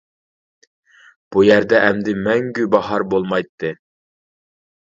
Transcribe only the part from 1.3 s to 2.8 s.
بۇ يەردە ئەمدى مەڭگۈ